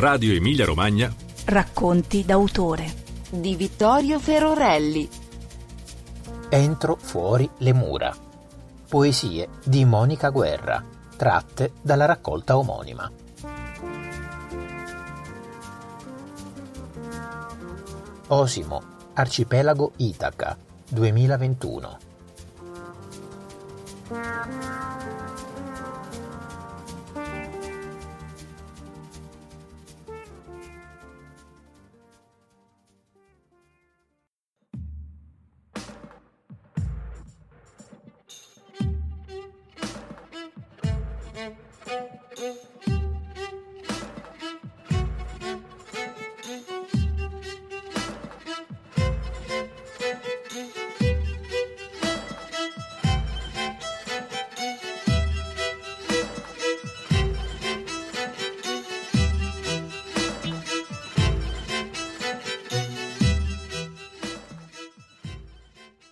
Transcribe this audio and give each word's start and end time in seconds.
Radio 0.00 0.32
Emilia 0.32 0.64
Romagna. 0.64 1.14
Racconti 1.44 2.24
d'autore 2.24 2.90
di 3.28 3.54
Vittorio 3.54 4.18
Ferorelli. 4.18 5.06
Entro 6.48 6.96
fuori 6.96 7.46
le 7.58 7.74
mura. 7.74 8.16
Poesie 8.88 9.50
di 9.62 9.84
Monica 9.84 10.30
Guerra, 10.30 10.82
tratte 11.18 11.72
dalla 11.82 12.06
raccolta 12.06 12.56
omonima. 12.56 13.12
Osimo, 18.28 18.82
Arcipelago 19.12 19.92
Itaca, 19.96 20.56
2021. 20.88 21.98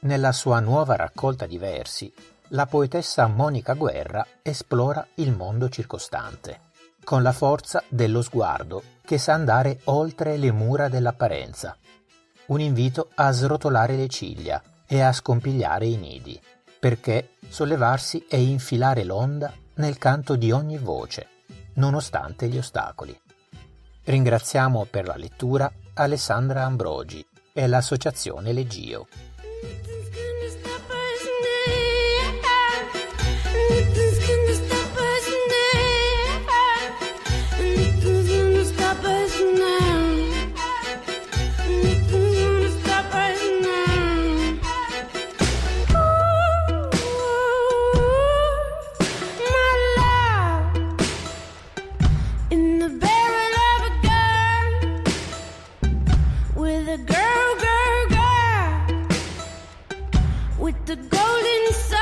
Nella 0.00 0.30
sua 0.30 0.60
nuova 0.60 0.94
raccolta 0.94 1.44
di 1.46 1.58
versi, 1.58 2.12
la 2.48 2.66
poetessa 2.66 3.26
Monica 3.26 3.74
Guerra 3.74 4.24
esplora 4.42 5.04
il 5.14 5.32
mondo 5.32 5.68
circostante, 5.68 6.60
con 7.02 7.24
la 7.24 7.32
forza 7.32 7.82
dello 7.88 8.22
sguardo 8.22 8.82
che 9.04 9.18
sa 9.18 9.32
andare 9.32 9.80
oltre 9.84 10.36
le 10.36 10.52
mura 10.52 10.88
dell'apparenza. 10.88 11.76
Un 12.46 12.60
invito 12.60 13.10
a 13.16 13.32
srotolare 13.32 13.96
le 13.96 14.06
ciglia 14.06 14.62
e 14.86 15.00
a 15.00 15.12
scompigliare 15.12 15.86
i 15.86 15.96
nidi, 15.96 16.40
perché 16.78 17.30
sollevarsi 17.48 18.24
e 18.28 18.40
infilare 18.40 19.02
l'onda 19.02 19.52
nel 19.74 19.98
canto 19.98 20.36
di 20.36 20.52
ogni 20.52 20.78
voce, 20.78 21.26
nonostante 21.74 22.46
gli 22.46 22.56
ostacoli. 22.56 23.20
Ringraziamo 24.04 24.86
per 24.88 25.08
la 25.08 25.16
lettura 25.16 25.70
Alessandra 25.94 26.64
Ambrogi 26.64 27.26
e 27.52 27.66
l'Associazione 27.66 28.52
golden 61.18 61.72
sun. 61.72 61.97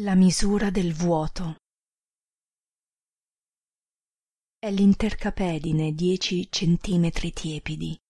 La 0.00 0.14
misura 0.14 0.70
del 0.70 0.94
vuoto 0.94 1.56
è 4.58 4.70
l'intercapedine 4.70 5.92
dieci 5.92 6.50
centimetri 6.50 7.34
tiepidi 7.34 8.00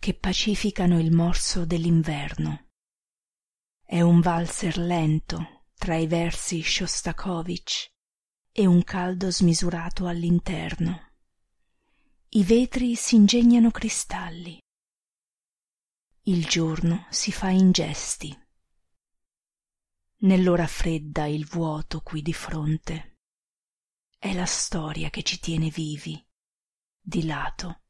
che 0.00 0.14
pacificano 0.14 0.98
il 0.98 1.12
morso 1.12 1.66
dell'inverno. 1.66 2.68
È 3.84 4.00
un 4.00 4.20
valzer 4.20 4.78
lento 4.78 5.66
tra 5.74 5.96
i 5.96 6.06
versi 6.06 6.62
Shostakovich 6.62 7.90
e 8.50 8.64
un 8.64 8.82
caldo 8.82 9.30
smisurato 9.30 10.06
all'interno. 10.06 11.10
I 12.30 12.42
vetri 12.42 12.94
s'ingegnano 12.94 13.70
cristalli. 13.70 14.58
Il 16.22 16.46
giorno 16.46 17.06
si 17.10 17.32
fa 17.32 17.50
in 17.50 17.70
gesti 17.70 18.41
nell'ora 20.22 20.66
fredda 20.66 21.26
il 21.26 21.46
vuoto 21.46 22.00
qui 22.00 22.22
di 22.22 22.32
fronte. 22.32 23.18
È 24.18 24.32
la 24.32 24.46
storia 24.46 25.10
che 25.10 25.22
ci 25.22 25.40
tiene 25.40 25.68
vivi. 25.68 26.22
Di 27.00 27.24
lato 27.24 27.80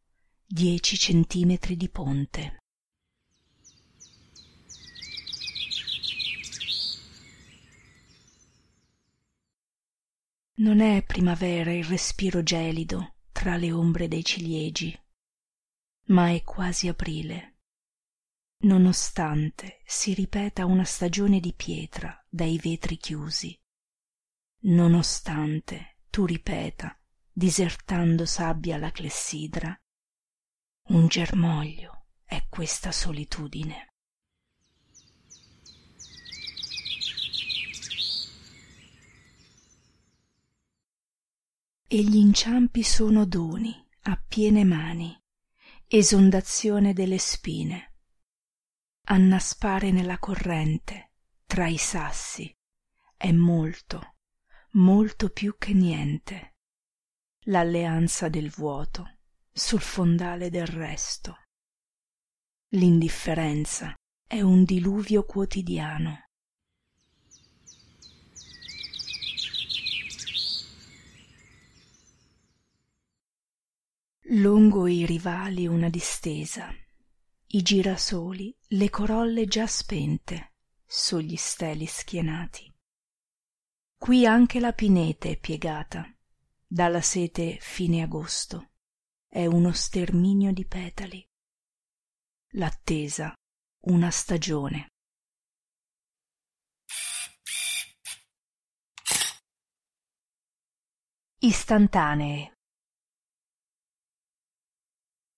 dieci 0.47 0.99
centimetri 0.99 1.77
di 1.77 1.89
ponte. 1.89 2.59
Non 10.55 10.81
è 10.81 11.03
primavera 11.05 11.73
il 11.73 11.85
respiro 11.85 12.43
gelido 12.43 13.15
tra 13.33 13.57
le 13.57 13.73
ombre 13.73 14.09
dei 14.09 14.25
ciliegi 14.25 14.97
ma 16.07 16.31
è 16.31 16.43
quasi 16.43 16.89
aprile 16.89 17.52
nonostante 18.63 19.81
si 19.85 20.15
ripeta 20.15 20.67
una 20.67 20.85
stagione 20.85 21.41
di 21.41 21.55
pietra 21.55 22.25
dai 22.29 22.59
vetri 22.59 22.97
chiusi. 22.97 23.59
Nonostante 24.65 25.99
tu 26.11 26.25
ripeta 26.25 26.97
disertando 27.33 28.27
sabbia 28.27 28.77
la 28.77 28.91
clessidra 28.91 29.77
un 30.85 31.07
germoglio 31.07 32.07
è 32.25 32.47
questa 32.49 32.93
solitudine. 32.93 33.95
E 41.87 42.03
gli 42.03 42.17
inciampi 42.17 42.83
sono 42.83 43.27
doni 43.27 43.87
a 44.03 44.23
piene 44.27 44.65
mani 44.65 45.17
esondazione 45.87 46.95
delle 46.95 47.19
spine 47.19 47.92
annaspare 49.05 49.91
nella 49.91 50.19
corrente 50.19 51.13
tra 51.47 51.67
i 51.67 51.77
sassi 51.77 52.55
è 53.17 53.31
molto 53.33 54.13
molto 54.75 55.29
più 55.29 55.57
che 55.59 55.75
niente 55.75 56.55
l'alleanza 57.47 58.29
del 58.29 58.51
vuoto 58.51 59.19
sul 59.53 59.81
fondale 59.81 60.49
del 60.49 60.67
resto. 60.67 61.37
L'indifferenza 62.69 63.95
è 64.27 64.41
un 64.41 64.65
diluvio 64.65 65.25
quotidiano. 65.27 66.29
Lungo 74.29 74.87
i 74.87 75.05
rivali 75.05 75.67
una 75.67 75.91
distesa, 75.91 76.73
i 77.55 77.61
girasoli, 77.61 78.57
le 78.69 78.89
corolle 78.89 79.45
già 79.45 79.67
spente, 79.67 80.55
sugli 80.87 81.37
steli 81.37 81.85
schienati. 81.85 82.73
Qui 83.95 84.25
anche 84.25 84.59
la 84.59 84.73
pinete 84.73 85.33
è 85.33 85.39
piegata, 85.39 86.11
dalla 86.67 87.03
sete 87.03 87.59
fine 87.61 88.03
agosto, 88.03 88.71
è 89.29 89.45
uno 89.45 89.71
sterminio 89.73 90.51
di 90.51 90.67
petali. 90.67 91.23
L'attesa, 92.53 93.35
una 93.81 94.11
stagione. 94.11 94.89
Istantanee 101.41 102.55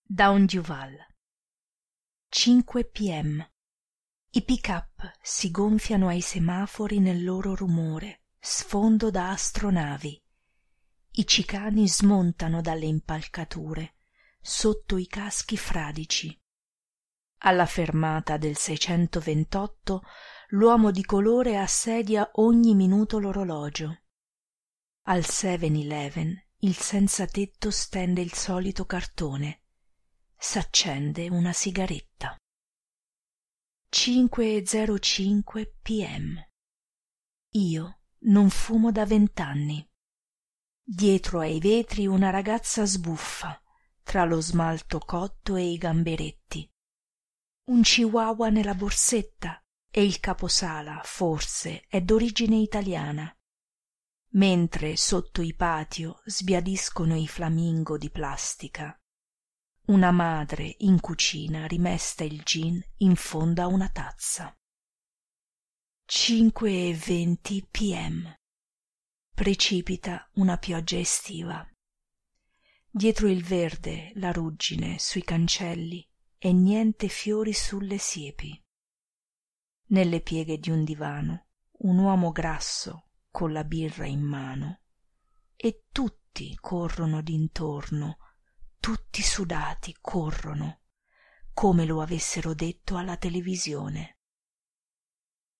Down 0.07 0.47
Duval 0.47 1.14
5 2.37 2.87
pm 2.87 3.49
I 4.31 4.43
pick-up 4.43 5.13
si 5.23 5.53
gonfiano 5.53 6.09
ai 6.09 6.21
semafori 6.21 6.99
nel 6.99 7.23
loro 7.23 7.55
rumore, 7.55 8.25
sfondo 8.41 9.09
da 9.09 9.31
astronavi. 9.31 10.21
I 11.13 11.27
cicani 11.29 11.89
smontano 11.89 12.61
dalle 12.61 12.87
impalcature, 12.87 13.95
sotto 14.41 14.97
i 14.97 15.07
caschi 15.07 15.57
fradici. 15.57 16.37
Alla 17.43 17.67
fermata 17.67 18.37
del 18.37 18.57
628 18.57 20.03
l'uomo 20.49 20.91
di 20.91 21.05
colore 21.05 21.57
assedia 21.57 22.29
ogni 22.35 22.75
minuto 22.75 23.21
l'orologio. 23.21 24.01
Al 25.03 25.21
7-Eleven 25.21 26.37
il 26.59 26.75
senza 26.75 27.27
tetto 27.27 27.71
stende 27.71 28.23
il 28.23 28.33
solito 28.33 28.87
cartone 28.87 29.61
s'accende 30.45 31.31
una 31.31 31.55
sigaretta. 31.55 32.37
5.05 33.91 35.73
pm. 35.81 36.49
Io 37.53 38.01
non 38.27 38.51
fumo 38.51 38.93
da 38.93 39.07
vent'anni. 39.07 39.89
Dietro 40.83 41.41
ai 41.41 41.59
vetri 41.61 42.07
una 42.07 42.29
ragazza 42.29 42.85
sbuffa, 42.85 43.59
tra 44.03 44.27
lo 44.27 44.43
smalto 44.43 44.99
cotto 44.99 45.57
e 45.57 45.63
i 45.63 45.79
gamberetti. 45.79 46.71
Un 47.71 47.81
chihuahua 47.81 48.51
nella 48.51 48.75
borsetta 48.75 49.65
e 49.91 50.05
il 50.05 50.21
caposala, 50.21 51.01
forse, 51.05 51.87
è 51.89 52.03
d'origine 52.03 52.57
italiana. 52.57 53.35
Mentre 54.33 54.97
sotto 54.99 55.41
i 55.41 55.55
patio 55.55 56.21
sbiadiscono 56.27 57.17
i 57.17 57.27
flamingo 57.27 57.97
di 57.97 58.11
plastica 58.11 58.95
una 59.87 60.11
madre 60.13 60.77
in 60.79 60.99
cucina 60.99 61.67
rimesta 61.67 62.25
il 62.25 62.43
gin 62.43 62.83
in 62.99 63.17
fondo 63.17 63.61
a 63.61 63.67
una 63.67 63.91
tazza. 63.91 64.57
Cinque 66.07 66.89
e 66.89 66.95
venti 66.95 67.67
pm. 67.71 68.35
Precipita 69.35 70.27
una 70.35 70.57
pioggia 70.57 70.97
estiva. 70.97 71.69
Dietro 72.89 73.29
il 73.29 73.45
verde 73.45 74.13
la 74.15 74.33
ruggine 74.33 74.99
sui 74.99 75.23
cancelli 75.23 76.09
e 76.39 76.53
niente 76.53 77.09
fiori 77.09 77.53
sulle 77.53 77.99
siepi. 77.99 78.59
Nelle 79.89 80.23
pieghe 80.23 80.59
di 80.59 80.71
un 80.71 80.85
divano 80.85 81.49
un 81.81 81.99
uomo 81.99 82.33
grasso 82.33 83.11
con 83.31 83.53
la 83.53 83.65
birra 83.65 84.07
in 84.07 84.23
mano 84.23 84.81
e 85.57 85.85
tutti 85.93 86.57
corrono 86.59 87.21
d'intorno 87.21 88.17
tutti 88.85 89.23
sudati 89.23 89.97
corrono 89.99 90.83
come 91.55 91.87
lo 91.87 92.03
avessero 92.03 92.53
detto 92.53 92.99
alla 92.99 93.17
televisione. 93.17 94.19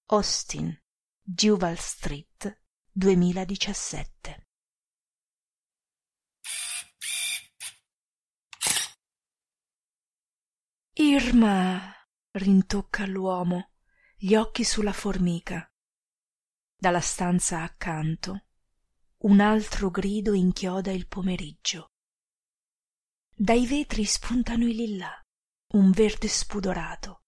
Austin 0.09 0.79
Duval 1.23 1.79
Street 1.79 2.61
2017 2.93 4.49
Irma 10.93 11.95
rintocca 12.33 13.07
l'uomo 13.07 13.71
gli 14.19 14.35
occhi 14.35 14.65
sulla 14.65 14.93
formica. 14.93 15.67
Dalla 16.77 17.01
stanza 17.01 17.63
accanto 17.63 18.49
un 19.21 19.41
altro 19.41 19.89
grido 19.89 20.35
inchioda 20.35 20.93
il 20.93 21.09
pomeriggio 21.09 21.94
dai 23.37 23.67
vetri 23.67 24.05
spuntano 24.05 24.65
i 24.65 24.75
lillà 24.75 25.21
un 25.73 25.91
verde 25.91 26.29
spudorato. 26.29 27.25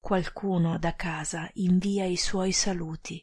Qualcuno 0.00 0.78
da 0.78 0.96
casa 0.96 1.50
invia 1.54 2.06
i 2.06 2.16
suoi 2.16 2.52
saluti. 2.52 3.22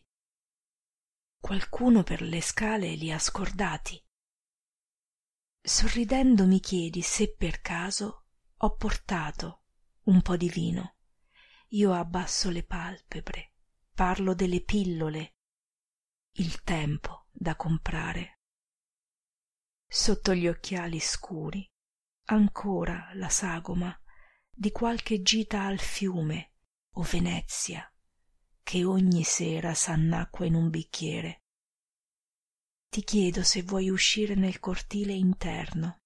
Qualcuno 1.42 2.04
per 2.04 2.22
le 2.22 2.40
scale 2.40 2.94
li 2.94 3.12
ha 3.12 3.18
scordati. 3.18 4.00
Sorridendo 5.60 6.46
mi 6.46 6.60
chiedi 6.60 7.02
se 7.02 7.34
per 7.34 7.62
caso 7.62 8.26
ho 8.56 8.76
portato 8.76 9.64
un 10.04 10.22
po 10.22 10.38
di 10.38 10.50
vino. 10.50 10.98
Io 11.70 11.94
abbasso 11.94 12.52
le 12.52 12.64
palpebre 12.64 13.54
parlo 13.96 14.36
delle 14.36 14.62
pillole. 14.62 15.38
Il 16.34 16.62
tempo 16.62 17.26
da 17.32 17.56
comprare. 17.56 18.42
Sotto 19.88 20.36
gli 20.36 20.48
occhiali 20.48 21.00
scuri 21.00 21.68
ancora 22.30 23.10
la 23.14 23.30
sagoma 23.30 23.98
di 24.50 24.72
qualche 24.72 25.22
gita 25.22 25.64
al 25.64 25.80
fiume 25.80 26.56
o 26.96 27.02
venezia 27.04 27.90
che 28.64 28.84
ogni 28.84 29.24
sera 29.24 29.74
s'annacqua 29.74 30.46
in 30.46 30.56
un 30.56 30.70
bicchiere. 30.70 31.44
Ti 32.90 33.04
chiedo 33.04 33.44
se 33.44 33.62
vuoi 33.62 33.90
uscire 33.90 34.36
nel 34.36 34.60
cortile 34.60 35.14
interno 35.14 36.02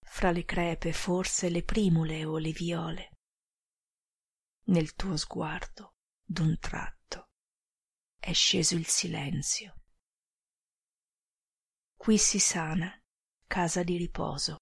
fra 0.00 0.30
le 0.30 0.44
crepe 0.44 0.92
forse 0.92 1.48
le 1.48 1.64
primule 1.64 2.24
o 2.24 2.38
le 2.38 2.52
viole 2.52 3.10
nel 4.66 4.94
tuo 4.94 5.16
sguardo 5.16 5.94
d'un 6.22 6.56
tratto 6.60 7.30
è 8.16 8.32
sceso 8.32 8.76
il 8.76 8.86
silenzio. 8.86 9.80
Qui 11.96 12.16
si 12.16 12.38
sana 12.38 12.96
casa 13.48 13.82
di 13.82 13.96
riposo 13.96 14.61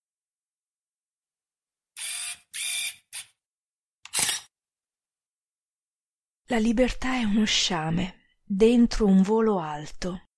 La 6.50 6.58
libertà 6.58 7.14
è 7.14 7.22
uno 7.22 7.44
sciame 7.44 8.40
dentro 8.42 9.06
un 9.06 9.22
volo 9.22 9.60
alto, 9.60 10.30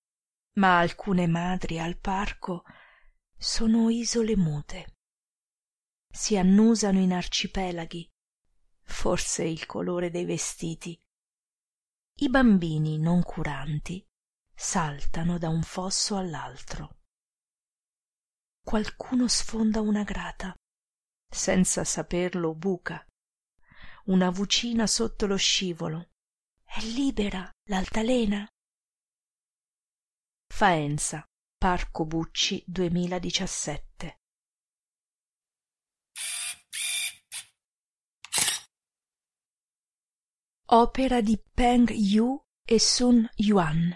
ma 0.59 0.77
alcune 0.77 1.25
madri 1.25 1.79
al 1.79 1.97
parco 1.97 2.65
sono 3.35 3.89
isole 3.89 4.37
mute. 4.37 4.97
Si 6.07 6.37
annusano 6.37 6.99
in 6.99 7.13
arcipelaghi, 7.13 8.07
forse 8.83 9.45
il 9.45 9.65
colore 9.65 10.11
dei 10.11 10.25
vestiti. 10.25 10.95
I 12.19 12.29
bambini 12.29 12.99
non 12.99 13.23
curanti 13.23 14.07
saltano 14.53 15.39
da 15.39 15.49
un 15.49 15.63
fosso 15.63 16.15
all'altro. 16.15 16.99
Qualcuno 18.63 19.27
sfonda 19.27 19.81
una 19.81 20.03
grata, 20.03 20.53
senza 21.27 21.83
saperlo 21.83 22.53
buca 22.53 23.03
una 24.05 24.29
vocina 24.29 24.87
sotto 24.87 25.25
lo 25.25 25.37
scivolo. 25.37 26.09
È 26.63 26.81
libera 26.81 27.49
l'altalena. 27.69 28.47
Faenza 30.47 31.25
parco 31.57 32.05
bucci 32.05 32.63
2017 32.67 34.17
opera 40.73 41.21
di 41.21 41.39
peng 41.53 41.89
yu 41.89 42.41
e 42.65 42.79
sun 42.79 43.29
yuan. 43.35 43.95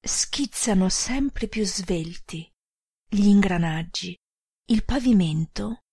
Schizzano 0.00 0.90
sempre 0.90 1.48
più 1.48 1.64
svelti 1.64 2.50
gli 3.08 3.26
ingranaggi 3.26 4.14
il 4.66 4.84
pavimento 4.84 5.84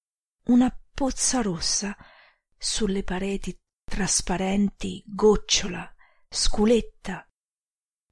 una 0.45 0.69
pozza 0.93 1.41
rossa 1.41 1.95
sulle 2.63 3.03
pareti 3.03 3.59
trasparenti 3.83 5.03
gocciola 5.07 5.91
sculetta 6.29 7.27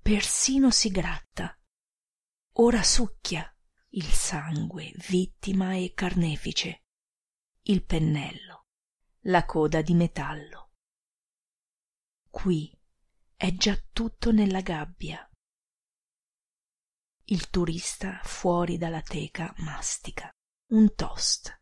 persino 0.01 0.72
si 0.72 0.89
gratta 0.89 1.56
ora 2.53 2.82
succhia 2.82 3.48
il 3.89 4.06
sangue 4.06 4.91
vittima 5.08 5.75
e 5.75 5.94
carnefice, 5.94 6.86
il 7.65 7.86
pennello, 7.86 8.65
la 9.25 9.46
coda 9.46 9.84
di 9.84 9.94
metallo. 9.94 10.72
Qui 12.27 12.75
è 13.36 13.53
già 13.53 13.79
tutto 13.94 14.32
nella 14.32 14.62
gabbia. 14.62 15.29
Il 17.25 17.51
turista 17.51 18.20
fuori 18.24 18.79
dalla 18.79 19.01
teca 19.03 19.53
mastica 19.58 20.32
un 20.72 20.96
toast 20.96 21.59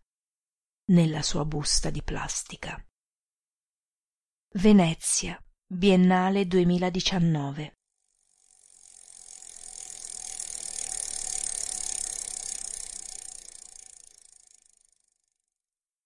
nella 0.88 1.22
sua 1.22 1.46
busta 1.46 1.90
di 1.90 2.02
plastica. 2.02 2.82
Venezia, 4.54 5.42
Biennale 5.66 6.48
2019 6.48 7.74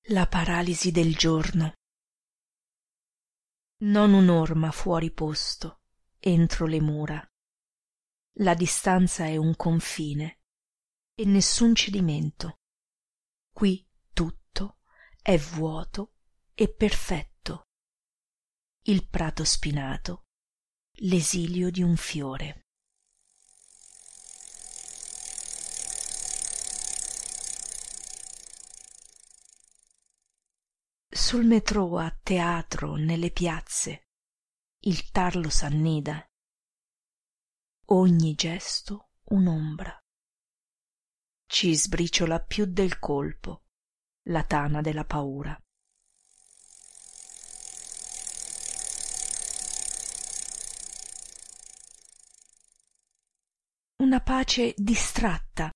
La 0.06 0.28
paralisi 0.28 0.92
del 0.92 1.16
giorno. 1.16 1.74
Non 3.84 4.14
un'orma 4.14 4.72
fuori 4.72 5.10
posto, 5.12 5.84
entro 6.20 6.66
le 6.66 6.82
mura. 6.82 7.26
La 8.40 8.54
distanza 8.54 9.26
è 9.26 9.38
un 9.38 9.56
confine 9.56 10.40
e 11.14 11.24
nessun 11.24 11.76
cedimento. 11.76 12.60
Qui 13.54 13.88
è 15.24 15.38
vuoto 15.38 16.14
e 16.56 16.68
perfetto. 16.68 17.68
Il 18.86 19.08
prato 19.08 19.44
spinato, 19.44 20.24
l'esilio 21.02 21.70
di 21.70 21.84
un 21.84 21.96
fiore. 21.96 22.66
sul 31.14 31.46
metro 31.46 31.98
a 31.98 32.10
teatro 32.24 32.96
nelle 32.96 33.32
piazze 33.32 34.08
il 34.86 35.12
tarlo 35.12 35.50
s'annida 35.50 36.26
ogni 37.86 38.34
gesto 38.34 39.12
un'ombra 39.26 39.98
ci 41.46 41.76
sbriciola 41.76 42.42
più 42.42 42.66
del 42.66 42.98
colpo 42.98 43.61
la 44.24 44.44
tana 44.44 44.82
della 44.82 45.06
paura. 45.06 45.60
Una 53.98 54.22
pace 54.22 54.74
distratta 54.78 55.70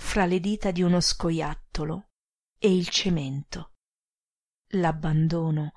fra 0.00 0.24
le 0.24 0.40
dita 0.40 0.70
di 0.70 0.82
uno 0.82 1.00
scoiattolo 1.00 2.10
e 2.58 2.74
il 2.74 2.88
cemento. 2.88 3.72
L'abbandono 4.74 5.72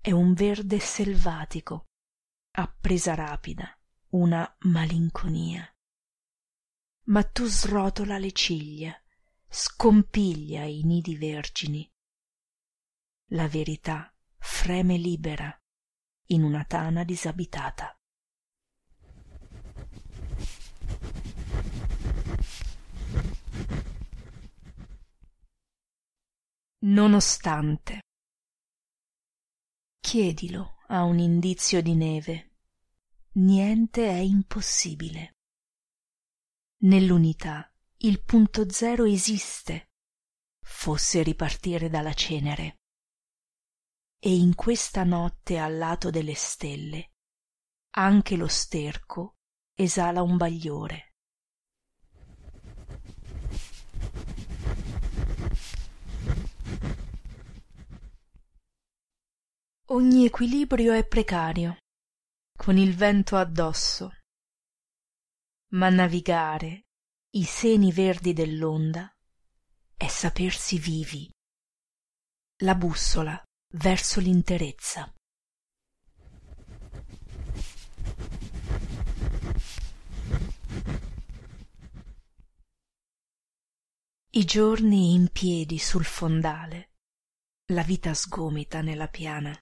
è 0.00 0.12
un 0.12 0.34
verde 0.34 0.78
selvatico 0.78 1.86
a 2.58 2.66
presa 2.68 3.14
rapida 3.14 3.76
una 4.16 4.56
malinconia. 4.60 5.68
Ma 7.08 7.22
tu 7.24 7.46
srotola 7.46 8.18
le 8.18 8.32
ciglia 8.32 8.98
scompiglia 9.48 10.64
i 10.64 10.82
nidi 10.82 11.16
vergini. 11.16 11.90
La 13.30 13.48
verità 13.48 14.12
freme 14.38 14.96
libera 14.96 15.54
in 16.26 16.42
una 16.42 16.64
tana 16.64 17.04
disabitata. 17.04 17.98
Nonostante 26.78 28.00
chiedilo 30.00 30.76
a 30.86 31.02
un 31.02 31.18
indizio 31.18 31.82
di 31.82 31.94
neve. 31.96 32.52
Niente 33.32 34.08
è 34.08 34.18
impossibile. 34.18 35.34
Nell'unità 36.82 37.70
il 38.00 38.22
punto 38.22 38.68
zero 38.70 39.04
esiste 39.04 39.88
fosse 40.60 41.22
ripartire 41.22 41.88
dalla 41.88 42.12
cenere. 42.12 42.80
E 44.18 44.34
in 44.34 44.54
questa 44.54 45.04
notte 45.04 45.58
al 45.58 45.76
lato 45.78 46.10
delle 46.10 46.34
stelle 46.34 47.12
anche 47.98 48.36
lo 48.36 48.48
sterco 48.48 49.36
esala 49.74 50.20
un 50.20 50.36
bagliore. 50.36 51.14
Ogni 59.90 60.26
equilibrio 60.26 60.92
è 60.92 61.06
precario 61.06 61.78
con 62.54 62.76
il 62.76 62.94
vento 62.94 63.36
addosso. 63.36 64.12
Ma 65.68 65.88
navigare 65.88 66.85
i 67.36 67.44
seni 67.44 67.92
verdi 67.92 68.32
dell'onda 68.32 69.14
è 69.94 70.08
sapersi 70.08 70.78
vivi. 70.78 71.30
La 72.62 72.74
bussola 72.74 73.38
verso 73.74 74.20
l'interezza. 74.20 75.12
I 84.30 84.44
giorni 84.46 85.12
in 85.12 85.28
piedi 85.30 85.78
sul 85.78 86.06
fondale 86.06 86.92
la 87.66 87.82
vita 87.82 88.14
sgomita 88.14 88.80
nella 88.80 89.08
piana. 89.08 89.54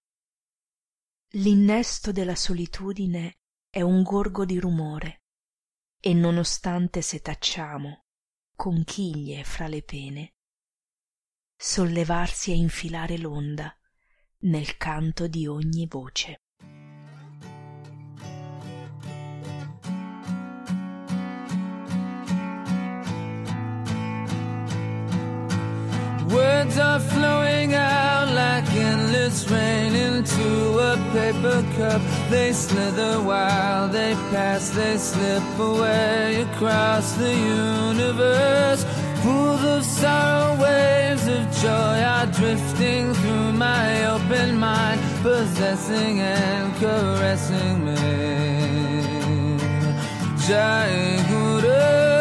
L'innesto 1.32 2.12
della 2.12 2.36
solitudine 2.36 3.38
è 3.68 3.80
un 3.80 4.04
gorgo 4.04 4.44
di 4.44 4.60
rumore 4.60 5.23
e 6.06 6.12
nonostante 6.12 7.00
setacciamo 7.00 8.04
conchiglie 8.54 9.42
fra 9.42 9.68
le 9.68 9.82
pene 9.82 10.34
sollevarsi 11.56 12.50
e 12.50 12.56
infilare 12.56 13.16
l'onda 13.16 13.74
nel 14.40 14.76
canto 14.76 15.26
di 15.28 15.46
ogni 15.46 15.86
voce. 15.86 16.42
Words 26.28 26.76
are 26.76 27.00
flowing 27.00 27.72
out 27.72 28.13
endless 29.14 29.50
rain 29.50 29.94
into 29.94 30.78
a 30.78 30.96
paper 31.12 31.62
cup. 31.76 32.02
They 32.30 32.52
slither 32.52 33.20
while 33.22 33.88
they 33.88 34.14
pass, 34.30 34.70
they 34.70 34.96
slip 34.98 35.58
away 35.58 36.42
across 36.42 37.12
the 37.12 37.32
universe. 37.32 38.84
Pools 39.22 39.64
of 39.64 39.84
sorrow, 39.84 40.60
waves 40.60 41.26
of 41.26 41.50
joy 41.62 41.98
are 42.14 42.26
drifting 42.26 43.14
through 43.14 43.52
my 43.52 44.06
open 44.06 44.58
mind, 44.58 45.00
possessing 45.22 46.20
and 46.20 46.74
caressing 46.76 47.84
me. 47.84 47.96
Jai 50.46 51.24
Guru. 51.28 52.13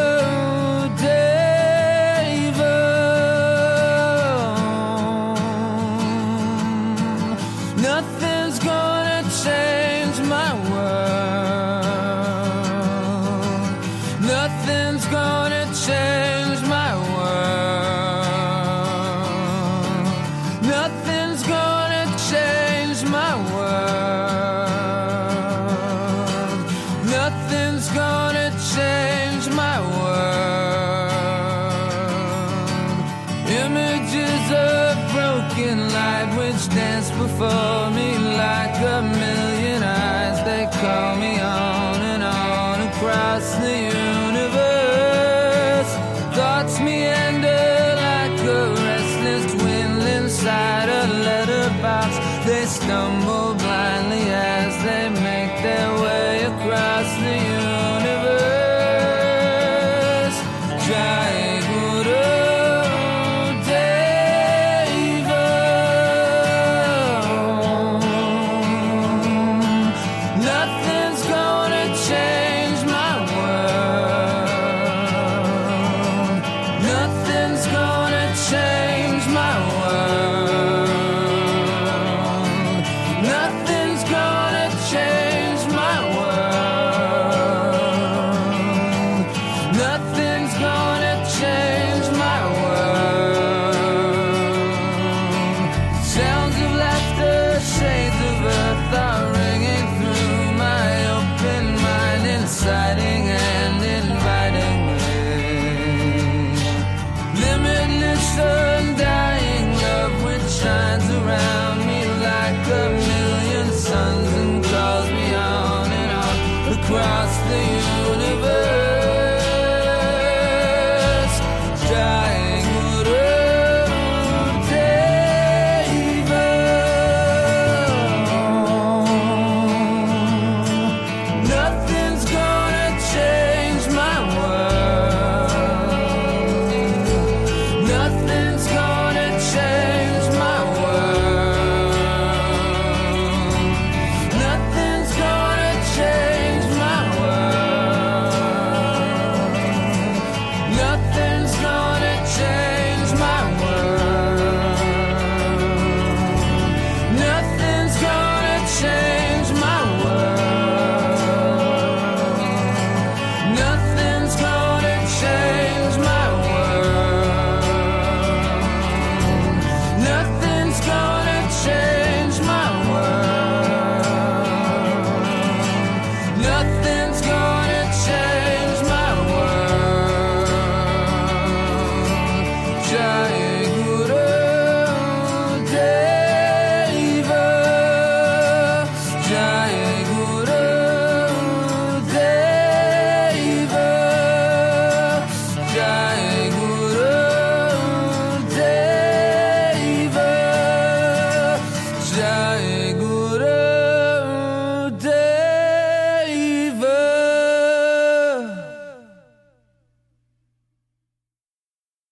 Gonna 15.12 15.66
change 15.74 16.62
my 16.68 16.96
world. 17.14 17.83